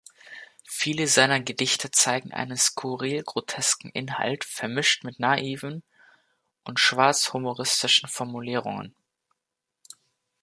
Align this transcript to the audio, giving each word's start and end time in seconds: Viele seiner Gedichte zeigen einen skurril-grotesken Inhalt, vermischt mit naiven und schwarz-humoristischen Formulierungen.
Viele 0.67 1.05
seiner 1.05 1.41
Gedichte 1.41 1.91
zeigen 1.91 2.33
einen 2.33 2.57
skurril-grotesken 2.57 3.89
Inhalt, 3.91 4.43
vermischt 4.45 5.03
mit 5.03 5.19
naiven 5.19 5.83
und 6.63 6.79
schwarz-humoristischen 6.79 8.09
Formulierungen. 8.09 8.95